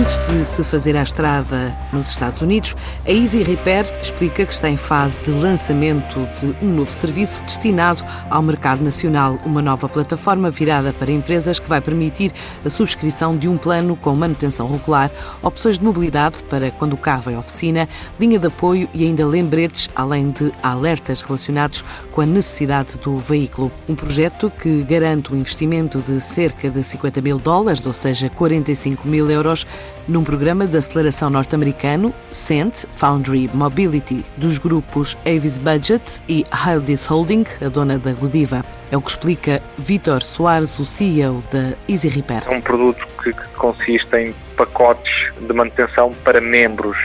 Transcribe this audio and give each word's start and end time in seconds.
Antes 0.00 0.18
de 0.28 0.46
se 0.46 0.64
fazer 0.64 0.96
à 0.96 1.02
estrada 1.02 1.76
nos 1.92 2.08
Estados 2.08 2.40
Unidos, 2.40 2.74
a 3.06 3.10
Easy 3.10 3.42
Repair 3.42 3.84
explica 4.00 4.46
que 4.46 4.52
está 4.52 4.70
em 4.70 4.78
fase 4.78 5.22
de 5.22 5.30
lançamento 5.30 6.26
de 6.40 6.56
um 6.64 6.68
novo 6.68 6.90
serviço 6.90 7.42
destinado 7.42 8.02
ao 8.30 8.40
mercado 8.40 8.82
nacional, 8.82 9.38
uma 9.44 9.60
nova 9.60 9.90
plataforma 9.90 10.50
virada 10.50 10.94
para 10.94 11.12
empresas 11.12 11.58
que 11.58 11.68
vai 11.68 11.82
permitir 11.82 12.32
a 12.64 12.70
subscrição 12.70 13.36
de 13.36 13.46
um 13.46 13.58
plano 13.58 13.94
com 13.94 14.14
manutenção 14.14 14.70
regular, 14.72 15.10
opções 15.42 15.76
de 15.76 15.84
mobilidade 15.84 16.42
para 16.44 16.70
quando 16.70 16.94
o 16.94 16.96
carro 16.96 17.30
é 17.30 17.36
oficina, 17.36 17.86
linha 18.18 18.38
de 18.38 18.46
apoio 18.46 18.88
e 18.94 19.04
ainda 19.04 19.26
lembretes, 19.26 19.90
além 19.94 20.30
de 20.30 20.50
alertas 20.62 21.20
relacionados 21.20 21.84
com 22.10 22.22
a 22.22 22.26
necessidade 22.26 22.96
do 23.00 23.18
veículo. 23.18 23.70
Um 23.86 23.94
projeto 23.94 24.50
que 24.62 24.82
garante 24.82 25.34
um 25.34 25.36
investimento 25.36 25.98
de 25.98 26.22
cerca 26.22 26.70
de 26.70 26.82
50 26.82 27.20
mil 27.20 27.38
dólares, 27.38 27.84
ou 27.86 27.92
seja, 27.92 28.30
45 28.30 29.06
mil 29.06 29.30
euros, 29.30 29.66
num 30.08 30.24
programa 30.24 30.66
de 30.66 30.76
aceleração 30.76 31.30
norte-americano, 31.30 32.12
CENT, 32.30 32.84
Foundry 32.94 33.48
Mobility, 33.54 34.24
dos 34.36 34.58
grupos 34.58 35.16
Avis 35.26 35.58
Budget 35.58 36.20
e 36.28 36.44
Hildis 36.66 37.06
Holding, 37.06 37.44
a 37.64 37.68
dona 37.68 37.98
da 37.98 38.12
Godiva. 38.12 38.64
É 38.90 38.96
o 38.96 39.00
que 39.00 39.10
explica 39.10 39.62
Vitor 39.78 40.22
Soares, 40.22 40.78
o 40.78 40.84
CEO 40.84 41.42
da 41.52 41.74
Easy 41.88 42.08
Repair. 42.08 42.42
É 42.46 42.50
um 42.50 42.60
produto 42.60 43.06
que, 43.22 43.32
consiste 43.56 44.16
em 44.16 44.34
pacotes 44.56 45.12
de 45.40 45.52
manutenção 45.52 46.12
para 46.24 46.40
membros 46.40 46.96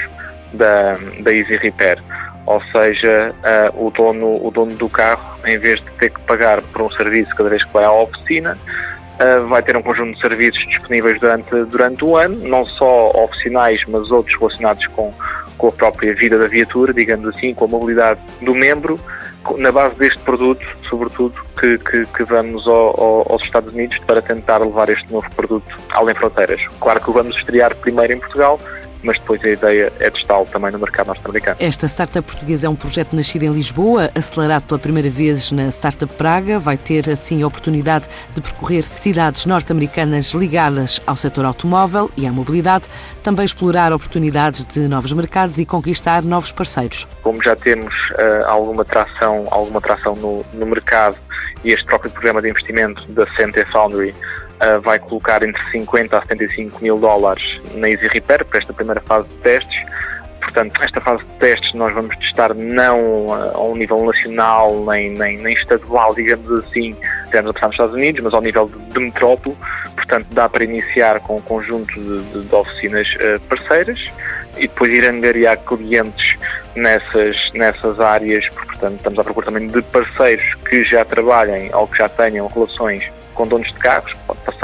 da, 0.54 0.96
da 1.22 1.34
Easy 1.34 1.58
Repair. 1.58 2.02
Ou 2.46 2.62
seja, 2.72 3.34
uh, 3.74 3.86
o, 3.86 3.92
dono, 3.92 4.46
o 4.46 4.52
dono 4.52 4.76
do 4.76 4.88
carro, 4.88 5.40
em 5.46 5.58
vez 5.58 5.80
de 5.80 5.92
ter 5.92 6.12
que 6.12 6.20
pagar 6.22 6.62
por 6.62 6.84
um 6.84 6.92
serviço 6.92 7.36
cada 7.36 7.50
vez 7.50 7.64
que 7.64 7.74
vai 7.74 7.84
à 7.84 7.92
oficina, 7.92 8.58
vai 9.48 9.62
ter 9.64 9.76
um 9.78 9.82
conjunto 9.82 10.16
de 10.16 10.22
serviços 10.22 10.64
disponíveis 10.68 11.20
durante, 11.20 11.64
durante 11.66 12.04
o 12.04 12.18
ano, 12.18 12.36
não 12.48 12.66
só 12.66 13.12
oficinais, 13.12 13.82
mas 13.88 14.12
outros 14.12 14.38
relacionados 14.40 14.86
com, 14.88 15.14
com 15.58 15.68
a 15.68 15.72
própria 15.72 16.14
vida 16.14 16.38
da 16.38 16.48
viatura, 16.48 16.94
digamos 16.94 17.28
assim, 17.28 17.54
com 17.54 17.66
a 17.66 17.68
mobilidade 17.68 18.20
do 18.42 18.54
membro, 18.54 19.00
na 19.58 19.72
base 19.72 19.98
deste 19.98 20.20
produto, 20.20 20.66
sobretudo, 20.90 21.36
que, 21.60 21.78
que, 21.78 22.06
que 22.06 22.24
vamos 22.24 22.68
ao, 22.68 23.00
ao, 23.00 23.32
aos 23.32 23.44
Estados 23.44 23.74
Unidos 23.74 23.98
para 24.00 24.22
tentar 24.22 24.58
levar 24.58 24.90
este 24.90 25.12
novo 25.12 25.30
produto 25.36 25.76
além 25.92 26.16
fronteiras. 26.16 26.62
Claro 26.80 27.00
que 27.00 27.10
o 27.10 27.14
vamos 27.14 27.38
estrear 27.38 27.76
primeiro 27.76 28.14
em 28.14 28.20
Portugal, 28.20 28.60
mas 29.06 29.18
depois 29.20 29.44
a 29.44 29.50
ideia 29.50 29.94
é 30.00 30.10
testá-lo 30.10 30.46
também 30.46 30.72
no 30.72 30.80
mercado 30.80 31.08
norte-americano. 31.08 31.58
Esta 31.60 31.88
startup 31.88 32.26
portuguesa 32.26 32.68
é 32.68 32.70
um 32.70 32.76
projeto 32.76 33.16
nascido 33.16 33.44
em 33.44 33.52
Lisboa, 33.52 34.10
acelerado 34.16 34.64
pela 34.64 34.80
primeira 34.80 35.10
vez 35.10 35.52
na 35.52 35.68
Startup 35.70 36.12
Praga. 36.14 36.60
Vai 36.60 36.78
ter, 36.78 37.10
assim, 37.10 37.44
a 37.44 37.48
oportunidade 37.48 38.06
de 38.34 38.42
percorrer 38.42 38.84
cidades 38.84 39.46
norte-americanas 39.46 40.34
ligadas 40.34 41.00
ao 41.06 41.16
setor 41.16 41.46
automóvel 41.46 42.10
e 42.18 42.26
à 42.26 42.32
mobilidade, 42.32 42.86
também 43.24 43.46
explorar 43.46 43.94
oportunidades 43.94 44.66
de 44.66 44.88
novos 44.88 45.14
mercados 45.14 45.60
e 45.60 45.66
conquistar 45.66 46.24
novos 46.24 46.52
parceiros. 46.52 47.08
Como 47.22 47.42
já 47.44 47.56
temos 47.56 47.94
uh, 48.12 48.46
alguma 48.48 48.84
tração, 48.84 49.46
alguma 49.52 49.80
tração 49.80 50.16
no, 50.16 50.46
no 50.54 50.66
mercado 50.66 51.18
e 51.64 51.72
este 51.72 51.86
próprio 51.86 52.12
programa 52.12 52.42
de 52.42 52.50
investimento 52.50 53.12
da 53.12 53.26
Center 53.36 53.70
Foundry 53.72 54.14
uh, 54.62 54.82
vai 54.82 55.00
colocar 55.00 55.44
entre 55.44 55.62
50 55.72 56.18
a 56.18 56.22
75 56.22 56.82
mil 56.82 56.98
dólares 56.98 57.62
na 57.76 57.90
Easy 57.90 58.08
Repair 58.08 58.46
para 58.46 58.60
esta 58.60 58.74
primeira 58.74 59.02
fase 59.02 59.28
de 59.28 59.36
testes. 59.36 59.84
Portanto, 60.42 60.82
esta 60.84 61.02
fase 61.02 61.24
de 61.24 61.34
testes 61.34 61.74
nós 61.74 61.94
vamos 61.94 62.16
testar 62.18 62.54
não 62.54 63.26
uh, 63.28 63.58
ao 63.58 63.76
nível 63.76 64.06
nacional 64.06 64.86
nem, 64.86 65.12
nem, 65.12 65.38
nem 65.38 65.54
estadual, 65.54 66.14
digamos 66.14 66.50
assim, 66.66 66.96
temos 67.32 67.56
a 67.56 67.66
nos 67.66 67.74
Estados 67.74 67.96
Unidos, 67.96 68.24
mas 68.24 68.34
ao 68.34 68.42
nível 68.42 68.68
de, 68.68 68.78
de 68.94 69.00
metrópole. 69.00 69.56
Portanto, 69.96 70.28
dá 70.32 70.48
para 70.48 70.64
iniciar 70.64 71.20
com 71.22 71.38
um 71.38 71.42
conjunto 71.42 71.94
de, 71.94 72.22
de, 72.32 72.48
de 72.48 72.56
oficinas 72.56 73.08
uh, 73.16 73.40
parceiras 73.50 74.00
e 74.58 74.68
depois 74.68 74.92
ir 74.92 75.06
angariar 75.08 75.58
clientes 75.58 76.38
nessas, 76.76 77.52
nessas 77.54 78.00
áreas, 78.00 78.48
portanto, 78.50 78.96
estamos 78.98 79.20
à 79.20 79.24
procura 79.24 79.48
também 79.48 79.68
de 79.68 79.82
parceiros 79.82 80.46
que 80.70 80.84
já 80.84 81.04
trabalhem 81.04 81.74
ou 81.74 81.88
que 81.88 81.98
já 81.98 82.10
tenham 82.10 82.48
relações 82.48 83.10
com 83.34 83.48
donos 83.48 83.68
de 83.68 83.80
carros, 83.80 84.14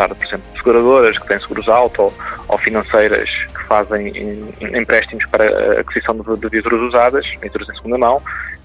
passar, 0.01 0.15
por 0.15 0.25
exemplo, 0.25 0.45
seguradoras 0.55 1.17
que 1.17 1.27
têm 1.27 1.39
seguros 1.39 1.67
alto 1.67 2.03
ou, 2.03 2.13
ou 2.47 2.57
financeiras 2.57 3.29
que 3.29 3.63
fazem 3.67 4.13
empréstimos 4.61 5.25
para 5.27 5.45
a 5.45 5.81
aquisição 5.81 6.15
de, 6.15 6.37
de 6.37 6.49
viaturas 6.49 6.81
usadas, 6.81 7.27
viaturas 7.39 7.69
em 7.69 7.75
segunda 7.75 7.97
mão, 7.97 8.21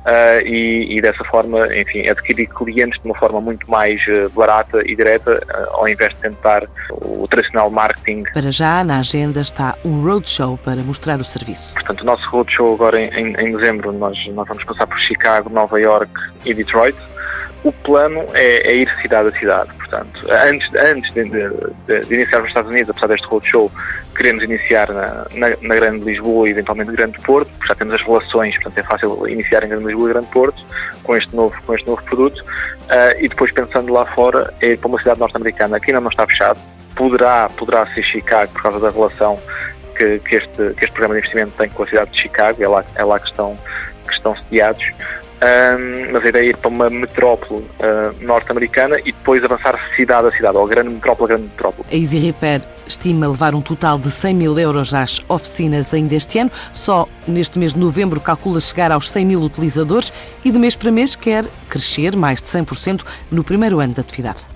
Uh, 0.07 0.39
e, 0.47 0.97
e, 0.97 1.01
dessa 1.03 1.25
forma, 1.25 1.67
enfim, 1.77 2.09
adquirir 2.09 2.47
clientes 2.47 2.97
de 3.03 3.09
uma 3.09 3.19
forma 3.19 3.41
muito 3.41 3.69
mais 3.69 4.01
uh, 4.07 4.31
barata 4.31 4.81
e 4.87 4.95
direta, 4.95 5.33
uh, 5.33 5.75
ao 5.79 5.89
invés 5.89 6.15
de 6.15 6.21
tentar 6.21 6.63
o 6.93 7.27
tradicional 7.27 7.69
marketing. 7.71 8.23
Para 8.33 8.53
já, 8.53 8.85
na 8.85 9.01
agenda 9.01 9.41
está 9.41 9.75
um 9.85 10.05
roadshow 10.05 10.57
para 10.59 10.77
mostrar 10.77 11.21
o 11.21 11.25
serviço. 11.25 11.75
Portanto, 11.75 12.03
o 12.03 12.05
nosso 12.05 12.31
roadshow 12.31 12.75
agora 12.75 13.01
em, 13.01 13.35
em 13.35 13.57
dezembro, 13.57 13.91
nós, 13.95 14.17
nós 14.29 14.47
vamos 14.47 14.63
passar 14.63 14.87
por 14.87 14.97
Chicago, 15.01 15.51
Nova 15.51 15.81
York 15.81 16.13
e 16.45 16.55
Detroit. 16.55 16.97
O 17.67 17.73
plano 17.73 18.25
é, 18.33 18.59
é 18.59 18.77
ir 18.77 18.89
cidade 19.03 19.27
a 19.27 19.33
cidade. 19.33 19.73
Portanto, 19.75 20.25
antes, 20.31 20.73
antes 20.77 21.13
de, 21.13 21.25
de, 21.25 22.01
de, 22.07 22.15
iniciar 22.15 22.39
nos 22.39 22.49
Estados 22.49 22.71
Unidos, 22.71 22.91
apesar 22.91 23.09
deste 23.09 23.27
roadshow, 23.27 23.69
queremos 24.17 24.45
iniciar 24.45 24.89
na, 24.93 25.27
na, 25.35 25.49
na, 25.61 25.75
Grande 25.75 26.05
Lisboa 26.05 26.47
e 26.47 26.53
eventualmente 26.53 26.93
Grande 26.93 27.21
Porto, 27.23 27.51
porque 27.51 27.67
já 27.67 27.75
temos 27.75 27.95
as 27.95 28.03
relações, 28.03 28.55
portanto 28.55 28.79
é 28.79 28.83
fácil 28.85 29.29
iniciar 29.29 29.65
em 29.65 29.69
Grande 29.69 29.85
Lisboa 29.85 30.11
e 30.11 30.13
Grande 30.13 30.29
Porto 30.29 30.65
com 31.03 31.17
este 31.17 31.35
novo, 31.35 31.61
com 31.67 31.75
este 31.75 31.89
novo 31.89 32.01
produto. 32.05 32.39
Uh, 32.39 33.19
e 33.21 33.29
depois 33.29 33.51
pensando 33.53 33.93
lá 33.93 34.07
fora, 34.07 34.55
é 34.61 34.69
ir 34.69 34.79
para 34.79 34.89
uma 34.89 34.99
cidade 34.99 35.19
norte-americana 35.19 35.81
que 35.81 35.91
ainda 35.91 36.01
não 36.01 36.11
está 36.11 36.25
fechado. 36.25 36.61
Poderá, 36.95 37.51
poderá 37.57 37.85
ser 37.87 38.05
Chicago 38.05 38.53
por 38.53 38.63
causa 38.63 38.79
da 38.79 38.91
relação 38.91 39.37
que, 39.97 40.21
que, 40.21 40.37
este, 40.37 40.75
que 40.75 40.85
este 40.85 40.93
programa 40.93 41.15
de 41.15 41.19
investimento 41.19 41.53
tem 41.59 41.69
com 41.69 41.83
a 41.83 41.87
cidade 41.89 42.13
de 42.13 42.21
Chicago, 42.21 42.63
é 42.63 42.69
lá, 42.69 42.85
é 42.95 43.03
lá 43.03 43.19
que, 43.19 43.27
estão, 43.27 43.59
que 44.07 44.15
estão 44.15 44.37
sediados. 44.37 44.85
Um, 45.37 46.13
mas 46.13 46.25
a 46.25 46.29
ideia 46.29 46.47
é 46.47 46.49
ir 46.49 46.57
para 46.57 46.69
uma 46.69 46.89
metrópole 46.89 47.63
uh, 47.63 48.25
norte-americana 48.25 48.99
e 49.01 49.13
depois 49.13 49.45
avançar 49.45 49.79
cidade 49.95 50.29
a 50.29 50.31
cidade, 50.31 50.57
ou 50.57 50.67
grande 50.67 50.95
metrópole 50.95 51.33
a 51.33 51.37
grande 51.37 51.51
metrópole. 51.51 51.87
A 51.91 51.95
Easy 51.95 52.19
Repair 52.19 52.63
estima 52.87 53.29
levar 53.29 53.55
um 53.55 53.61
total 53.61 53.99
de 53.99 54.11
100 54.11 54.35
mil 54.35 54.59
euros 54.59 54.95
às 54.95 55.21
oficinas 55.29 55.93
ainda 55.93 56.15
este 56.15 56.39
ano. 56.39 56.51
Só 56.73 57.07
neste 57.29 57.59
mês 57.59 57.75
de 57.75 57.81
novembro 57.81 58.21
calcula 58.21 58.61
chegar 58.61 58.91
aos 58.91 59.11
100 59.11 59.27
mil 59.27 59.43
utilizadores 59.43 60.13
e 60.45 60.51
de 60.51 60.59
mês 60.59 60.75
para 60.75 60.91
mês 60.91 61.15
quer 61.15 61.45
crescer 61.69 62.17
mais 62.17 62.41
de 62.41 62.49
100% 62.49 63.03
no 63.31 63.45
primeiro 63.45 63.81
ano 63.81 63.93
de 63.93 64.01
atividade. 64.01 64.56